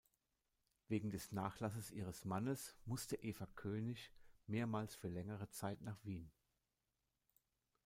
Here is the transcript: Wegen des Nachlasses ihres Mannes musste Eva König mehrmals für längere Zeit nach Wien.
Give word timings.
Wegen 0.87 1.11
des 1.11 1.31
Nachlasses 1.31 1.91
ihres 1.91 2.25
Mannes 2.25 2.75
musste 2.85 3.17
Eva 3.21 3.45
König 3.53 4.11
mehrmals 4.47 4.95
für 4.95 5.09
längere 5.09 5.51
Zeit 5.51 5.79
nach 5.83 6.03
Wien. 6.03 6.31